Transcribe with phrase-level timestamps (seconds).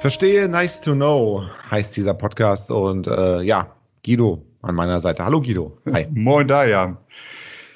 [0.00, 2.70] Verstehe, nice to know, heißt dieser Podcast.
[2.70, 5.26] Und äh, ja, Guido an meiner Seite.
[5.26, 5.76] Hallo Guido.
[5.92, 6.06] Hi.
[6.14, 6.96] Moin Dajan.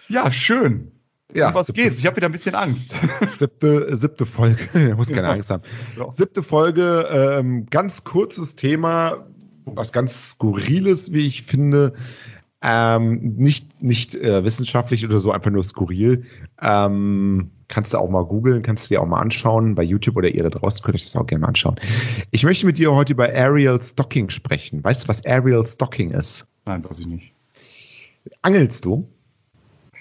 [0.08, 0.90] Ja, schön.
[1.34, 1.98] Ja, um was siebte, geht's?
[1.98, 2.96] Ich habe wieder ein bisschen Angst.
[3.38, 5.34] Siebte, siebte Folge, muss keine ja.
[5.34, 5.64] Angst haben.
[5.98, 6.10] Ja.
[6.14, 9.26] Siebte Folge, ähm, ganz kurzes Thema,
[9.66, 11.92] was ganz skurriles, wie ich finde.
[12.66, 16.24] Ähm, nicht nicht äh, wissenschaftlich oder so, einfach nur skurril.
[16.62, 19.74] Ähm, kannst du auch mal googeln, kannst du dir auch mal anschauen.
[19.74, 21.76] Bei YouTube oder ihr da draußen könnt ihr das auch gerne mal anschauen.
[22.30, 24.82] Ich möchte mit dir heute über Aerial Stocking sprechen.
[24.82, 26.46] Weißt du, was Aerial Stocking ist?
[26.64, 27.34] Nein, weiß ich nicht.
[28.40, 29.06] Angelst du?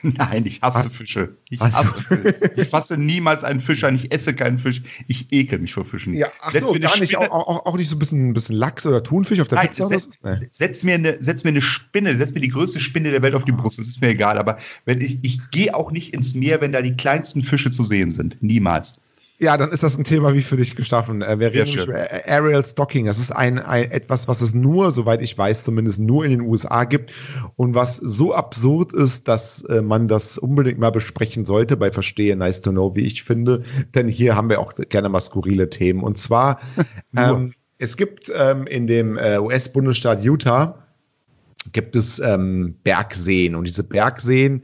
[0.18, 0.96] Nein, ich hasse Was?
[0.96, 1.38] Fische.
[1.50, 1.74] Ich Was?
[1.74, 2.52] hasse Fische.
[2.58, 3.96] Ich fasse niemals einen Fisch an.
[3.96, 4.82] Ich esse keinen Fisch.
[5.08, 6.14] Ich ekel mich vor Fischen.
[6.14, 7.16] Ja, ach setz so, gar nicht.
[7.16, 9.70] Auch, auch, auch, nicht so ein bisschen, ein bisschen Lachs oder Thunfisch auf der Nein,
[9.70, 9.88] Pizza?
[9.88, 10.48] Setz, nee.
[10.52, 13.46] setz, mir eine, setz mir eine Spinne, setz mir die größte Spinne der Welt auf
[13.46, 13.80] die Brust.
[13.80, 14.38] Das ist mir egal.
[14.38, 17.84] Aber wenn ich, ich gehe auch nicht ins Meer, wenn da die kleinsten Fische zu
[17.84, 18.38] sehen sind.
[18.42, 19.00] Niemals.
[19.44, 21.22] Ja, dann ist das ein Thema wie für dich geschaffen.
[21.22, 23.08] Äh, wir reden über Aerial Stocking.
[23.08, 26.42] Das ist ein, ein, etwas, was es nur, soweit ich weiß, zumindest nur in den
[26.42, 27.12] USA gibt
[27.58, 32.38] und was so absurd ist, dass äh, man das unbedingt mal besprechen sollte bei Verstehe
[32.38, 33.64] Nice to Know, wie ich finde.
[33.94, 36.04] Denn hier haben wir auch gerne mal skurrile Themen.
[36.04, 36.62] Und zwar,
[37.18, 40.88] ähm, es gibt ähm, in dem äh, US-Bundesstaat Utah
[41.74, 44.64] gibt es ähm, Bergseen und diese Bergseen,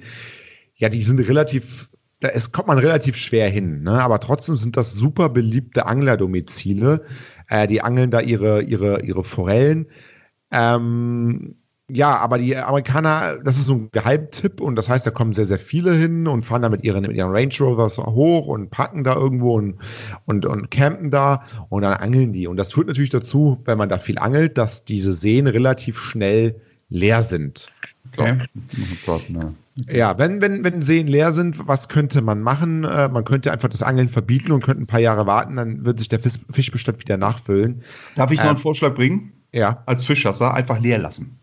[0.78, 4.02] ja, die sind relativ da es kommt man relativ schwer hin, ne?
[4.02, 7.06] aber trotzdem sind das super beliebte Anglerdomizile.
[7.50, 9.88] Äh, die angeln da ihre, ihre, ihre Forellen.
[10.52, 11.56] Ähm,
[11.92, 15.45] ja, aber die Amerikaner, das ist so ein Geheimtipp und das heißt, da kommen sehr,
[15.45, 19.04] sehr viele hin und fahren da mit ihren, mit ihren Range Rovers hoch und parken
[19.04, 19.80] da irgendwo und,
[20.26, 22.45] und, und campen da und dann angeln die.
[22.45, 26.61] Und das führt natürlich dazu, wenn man da viel angelt, dass diese Seen relativ schnell
[26.89, 27.72] leer sind.
[28.16, 28.38] Okay.
[28.67, 28.81] So.
[28.81, 29.56] Oh Gott, ne.
[29.88, 32.84] Ja, wenn, wenn, wenn Seen leer sind, was könnte man machen?
[32.84, 36.00] Äh, man könnte einfach das Angeln verbieten und könnte ein paar Jahre warten, dann wird
[36.00, 37.84] sich der Fisch, Fischbestand wieder nachfüllen.
[38.16, 39.34] Darf ich noch einen ähm, Vorschlag bringen?
[39.52, 39.84] Ja.
[39.86, 41.39] Als Fischschasser einfach leer lassen.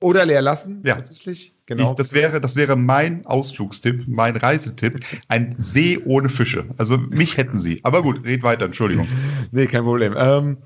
[0.00, 0.94] Oder leer lassen, ja.
[0.94, 1.54] tatsächlich.
[1.66, 1.90] Genau.
[1.90, 5.04] Ich, das, wäre, das wäre mein Ausflugstipp, mein Reisetipp.
[5.28, 6.64] Ein See ohne Fische.
[6.78, 7.80] Also mich hätten sie.
[7.84, 9.06] Aber gut, red weiter, Entschuldigung.
[9.52, 10.14] nee, kein Problem.
[10.16, 10.56] Ähm,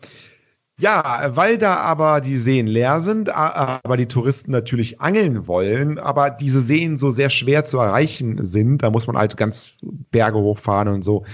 [0.80, 6.30] ja, weil da aber die Seen leer sind, aber die Touristen natürlich angeln wollen, aber
[6.30, 9.76] diese Seen so sehr schwer zu erreichen sind, da muss man halt ganz
[10.10, 11.24] Berge hochfahren und so.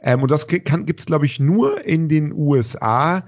[0.00, 3.24] Ähm, und das gibt es, glaube ich, nur in den USA.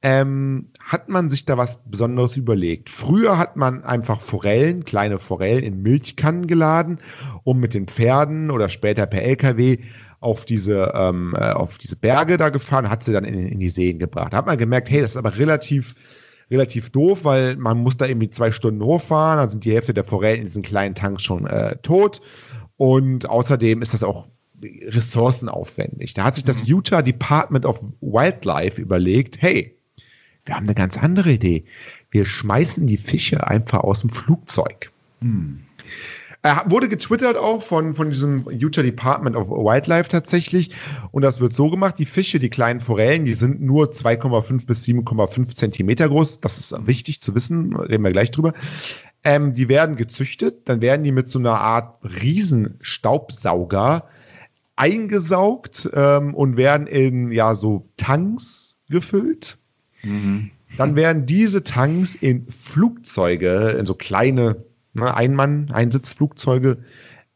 [0.00, 2.88] Ähm, hat man sich da was Besonderes überlegt.
[2.88, 7.00] Früher hat man einfach Forellen, kleine Forellen in Milchkannen geladen,
[7.42, 9.78] um mit den Pferden oder später per LKW
[10.20, 13.70] auf diese, ähm, äh, auf diese Berge da gefahren, hat sie dann in, in die
[13.70, 14.32] Seen gebracht.
[14.32, 15.94] Da hat man gemerkt, hey, das ist aber relativ,
[16.50, 20.04] relativ doof, weil man muss da irgendwie zwei Stunden hochfahren, dann sind die Hälfte der
[20.04, 22.20] Forellen in diesen kleinen Tanks schon äh, tot.
[22.76, 24.26] Und außerdem ist das auch
[24.62, 26.14] ressourcenaufwendig.
[26.14, 26.76] Da hat sich das mhm.
[26.76, 29.76] Utah Department of Wildlife überlegt, hey,
[30.44, 31.64] wir haben eine ganz andere Idee.
[32.10, 34.90] Wir schmeißen die Fische einfach aus dem Flugzeug.
[35.20, 35.60] Hm.
[36.42, 40.70] Er wurde getwittert auch von, von diesem Utah Department of Wildlife tatsächlich.
[41.10, 44.84] Und das wird so gemacht: die Fische, die kleinen Forellen, die sind nur 2,5 bis
[44.84, 46.40] 7,5 Zentimeter groß.
[46.40, 48.54] Das ist wichtig zu wissen, reden wir gleich drüber.
[49.24, 54.04] Ähm, die werden gezüchtet, dann werden die mit so einer Art Riesenstaubsauger
[54.76, 59.58] eingesaugt ähm, und werden in ja so Tanks gefüllt.
[60.04, 60.52] Mhm.
[60.76, 64.64] Dann werden diese Tanks in Flugzeuge, in so kleine
[64.98, 66.78] ne, Einmann-Einsitzflugzeuge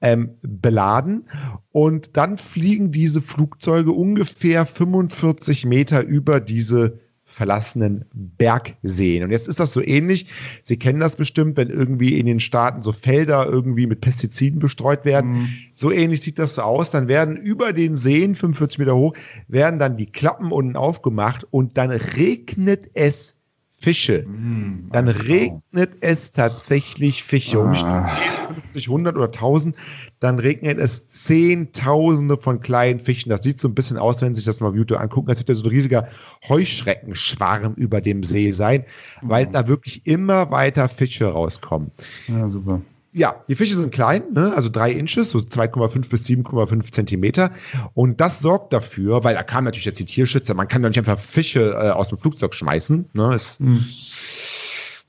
[0.00, 1.28] ähm, beladen.
[1.70, 6.98] Und dann fliegen diese Flugzeuge ungefähr 45 Meter über diese
[7.32, 9.24] verlassenen Bergseen.
[9.24, 10.26] Und jetzt ist das so ähnlich.
[10.62, 15.06] Sie kennen das bestimmt, wenn irgendwie in den Staaten so Felder irgendwie mit Pestiziden bestreut
[15.06, 15.32] werden.
[15.32, 15.48] Mhm.
[15.72, 16.90] So ähnlich sieht das so aus.
[16.90, 19.14] Dann werden über den Seen, 45 Meter hoch,
[19.48, 23.41] werden dann die Klappen unten aufgemacht und dann regnet es
[23.82, 24.22] Fische.
[24.22, 25.18] Mm, dann genau.
[25.18, 27.58] regnet es tatsächlich Fische.
[27.58, 28.08] Um ah.
[28.54, 29.74] 50, 100 oder 1000,
[30.20, 33.30] dann regnet es Zehntausende von kleinen Fischen.
[33.30, 35.40] Das sieht so ein bisschen aus, wenn Sie sich das mal auf YouTube angucken, als
[35.40, 36.06] würde so ein riesiger
[36.48, 38.84] Heuschreckenschwarm über dem See sein,
[39.20, 39.52] weil mm.
[39.52, 41.90] da wirklich immer weiter Fische rauskommen.
[42.28, 42.80] Ja, super.
[43.14, 44.54] Ja, die Fische sind klein, ne?
[44.56, 47.50] also drei Inches, so 2,5 bis 7,5 Zentimeter.
[47.92, 50.98] Und das sorgt dafür, weil da kam natürlich jetzt die Tierschützer, man kann doch nicht
[50.98, 53.10] einfach Fische äh, aus dem Flugzeug schmeißen.
[53.12, 53.34] Ne?
[53.34, 53.84] Ist mhm.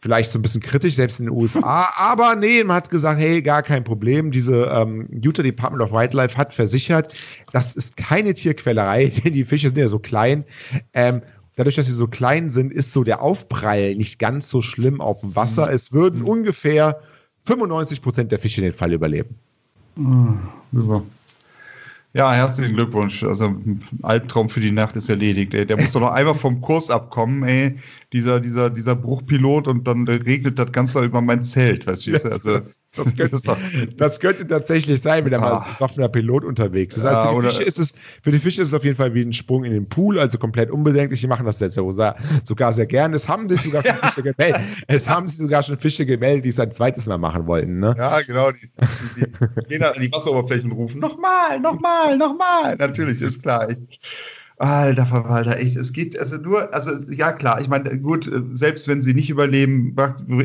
[0.01, 1.93] vielleicht so ein bisschen kritisch, selbst in den USA.
[1.95, 4.31] Aber nee, man hat gesagt, hey, gar kein Problem.
[4.31, 7.15] Diese ähm, Utah Department of Wildlife hat versichert,
[7.53, 10.43] das ist keine Tierquälerei, denn die Fische sind ja so klein.
[10.93, 11.21] Ähm,
[11.55, 15.21] dadurch, dass sie so klein sind, ist so der Aufprall nicht ganz so schlimm auf
[15.21, 15.67] dem Wasser.
[15.67, 15.73] Mhm.
[15.73, 16.27] Es würden mhm.
[16.27, 16.99] ungefähr
[17.43, 19.35] 95 Prozent der Fische den Fall überleben.
[20.71, 21.03] Super.
[22.15, 23.23] Ja, herzlichen Glückwunsch.
[23.23, 25.53] Also ein Albtraum für die Nacht ist erledigt.
[25.55, 25.65] Ey.
[25.65, 27.75] Der muss doch noch einmal vom Kurs abkommen, ey.
[28.13, 32.11] Dieser, dieser, dieser Bruchpilot und dann regnet das Ganze über mein Zelt, weißt du?
[32.23, 32.59] Also,
[32.95, 37.05] das, könnte, das, könnte, tatsächlich sein, wenn er mal als besoffener Pilot unterwegs ist.
[37.05, 39.21] Also für, die Fische ist es, für die Fische ist es auf jeden Fall wie
[39.21, 41.21] ein Sprung in den Pool, also komplett unbedenklich.
[41.21, 43.13] Die machen das jetzt sogar sehr gern.
[43.13, 44.61] Es haben sich sogar schon Fische gemeldet.
[44.87, 47.79] Es haben sich sogar schon Fische gemeldet, die es ein zweites Mal machen wollten.
[47.79, 47.95] Ne?
[47.97, 48.51] Ja, genau.
[48.51, 48.69] Die,
[49.15, 50.99] die, die gehen an die Wasseroberflächen rufen.
[50.99, 52.75] Nochmal, nochmal, nochmal.
[52.77, 53.69] Natürlich, ist klar.
[53.69, 53.77] Ich,
[54.57, 59.01] Alter Verwalter, echt, es geht also nur, also ja klar, ich meine, gut, selbst wenn
[59.01, 59.95] sie nicht überleben,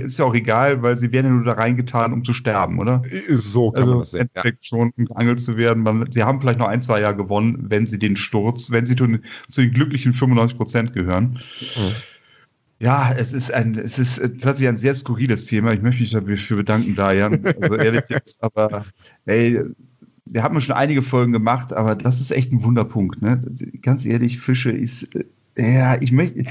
[0.04, 3.02] ist ja auch egal, weil sie werden ja nur da reingetan, um zu sterben, oder?
[3.34, 4.30] So kann also man das sehen.
[4.34, 4.42] Ja.
[4.62, 5.82] schon geangelt zu werden.
[5.82, 8.96] Man, sie haben vielleicht noch ein, zwei Jahre gewonnen, wenn sie den Sturz, wenn sie
[8.96, 9.06] zu,
[9.48, 11.38] zu den glücklichen 95 Prozent gehören.
[11.76, 11.92] Mhm.
[12.80, 15.72] Ja, es ist ein, es ist tatsächlich ein sehr skurriles Thema.
[15.72, 17.44] Ich möchte mich dafür bedanken, Dajan.
[17.60, 18.86] Also ehrlich jetzt, aber
[19.26, 19.64] ey,
[20.30, 23.22] wir haben schon einige Folgen gemacht, aber das ist echt ein Wunderpunkt.
[23.22, 23.40] Ne?
[23.82, 25.24] Ganz ehrlich, Fische ist, äh,
[25.74, 26.44] ja, ich möchte,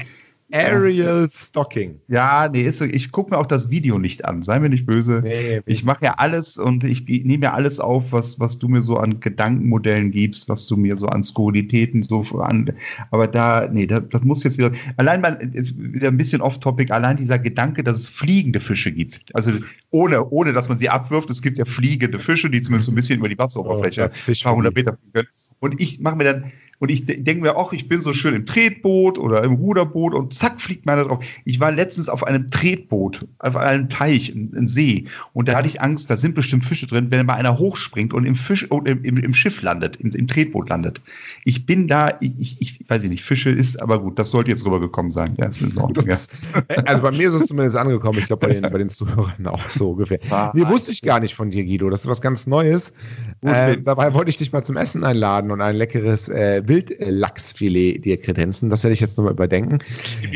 [0.50, 2.00] Aerial Stocking.
[2.08, 5.20] Ja, nee, ist ich gucke mir auch das Video nicht an, sei mir nicht böse.
[5.22, 8.82] Nee, ich mache ja alles und ich nehme ja alles auf, was, was du mir
[8.82, 12.72] so an Gedankenmodellen gibst, was du mir so an Skurrilitäten so an.
[13.10, 14.72] Aber da, nee, das, das muss jetzt wieder.
[14.96, 19.20] Allein mal, ist wieder ein bisschen off-topic, allein dieser Gedanke, dass es fliegende Fische gibt.
[19.34, 19.52] Also
[19.90, 22.94] ohne, ohne dass man sie abwirft, es gibt ja fliegende Fische, die zumindest so ein
[22.94, 25.28] bisschen über die Wasseroberfläche oh, ein paar hundert Meter fliegen können.
[25.60, 28.46] Und ich mache mir dann und ich denke mir, ach, ich bin so schön im
[28.46, 31.24] Tretboot oder im Ruderboot und zack, fliegt meiner drauf.
[31.44, 35.06] Ich war letztens auf einem Tretboot, auf einem Teich, ein See.
[35.32, 38.24] Und da hatte ich Angst, da sind bestimmt Fische drin, wenn mal einer hochspringt und
[38.24, 41.00] im, Fisch, oh, im, im, Schiff landet, im, im, Tretboot landet.
[41.44, 44.64] Ich bin da, ich, ich, ich weiß nicht, Fische ist, aber gut, das sollte jetzt
[44.64, 45.34] rübergekommen sein.
[45.38, 46.18] Ja, ist in Ordnung, ja.
[46.84, 48.18] Also bei mir ist es zumindest angekommen.
[48.18, 50.20] Ich glaube, bei den, bei den Zuhörern auch so ungefähr.
[50.30, 51.90] Ah, nee, wusste ich gar nicht von dir, Guido.
[51.90, 52.92] Das ist was ganz Neues.
[53.40, 58.20] Äh, dabei wollte ich dich mal zum Essen einladen und ein leckeres äh, Wildlachsfilet dir
[58.20, 58.70] kredenzen.
[58.70, 59.78] Das werde ich jetzt nochmal überdenken.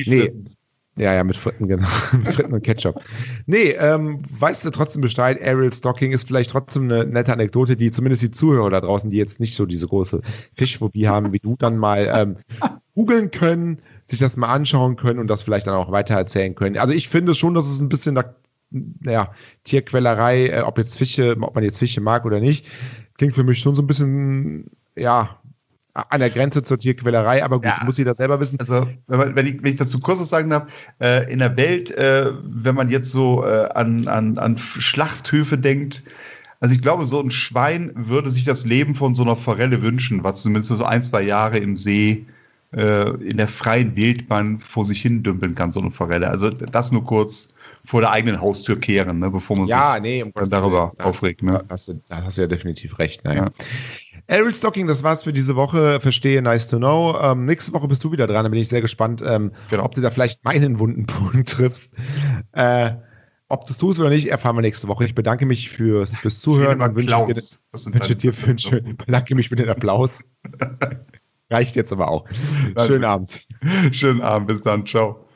[0.06, 0.32] Nee.
[0.96, 1.88] Ja, ja, mit Fritten, genau.
[2.12, 3.02] mit Fritten und Ketchup.
[3.46, 7.90] Nee, ähm, weißt du trotzdem Bescheid, Ariel Stocking ist vielleicht trotzdem eine nette Anekdote, die
[7.90, 10.20] zumindest die Zuhörer da draußen, die jetzt nicht so diese große
[10.54, 12.36] Fischphobie haben wie du, dann mal ähm,
[12.94, 16.76] googeln können, sich das mal anschauen können und das vielleicht dann auch weitererzählen können.
[16.76, 18.34] Also ich finde schon, dass es ein bisschen da
[18.72, 19.32] naja,
[19.64, 22.66] Tierquälerei, äh, ob jetzt Fische, ob man jetzt Fische mag oder nicht,
[23.16, 25.40] klingt für mich schon so ein bisschen, ja,
[25.94, 28.58] an der Grenze zur Tierquälerei, aber gut, ja, muss jeder selber wissen.
[28.58, 31.56] Also, wenn, man, wenn, ich, wenn ich dazu kurz was sagen darf, äh, in der
[31.56, 36.02] Welt, äh, wenn man jetzt so äh, an, an, an Schlachthöfe denkt,
[36.60, 40.22] also ich glaube, so ein Schwein würde sich das Leben von so einer Forelle wünschen,
[40.22, 42.24] was zumindest so ein, zwei Jahre im See
[42.72, 46.28] äh, in der freien Wildbahn vor sich hin dümpeln kann, so eine Forelle.
[46.28, 47.52] Also das nur kurz
[47.84, 51.42] vor der eigenen Haustür kehren, ne, bevor man ja, sich nee, um darüber da aufregt.
[51.42, 51.64] Ne?
[51.66, 53.24] Da, hast du, da hast du ja definitiv recht.
[53.24, 53.46] Naja.
[53.46, 53.50] Ja.
[54.28, 56.00] Ariel Stocking, das war's für diese Woche.
[56.00, 57.18] Verstehe, nice to know.
[57.20, 59.84] Ähm, nächste Woche bist du wieder dran, da bin ich sehr gespannt, ähm, genau.
[59.84, 61.90] ob du da vielleicht meinen wunden Punkt triffst.
[62.52, 62.92] Äh,
[63.48, 65.04] ob du es tust oder nicht, erfahren wir nächste Woche.
[65.04, 69.34] Ich bedanke mich fürs, fürs Zuhören und wünsche dir, wünsche dir für einen schönen, bedanke
[69.34, 70.24] mich für den Applaus.
[71.50, 72.26] Reicht jetzt aber auch.
[72.86, 73.40] Schönen Abend.
[73.90, 75.26] Schönen Abend, bis dann, ciao.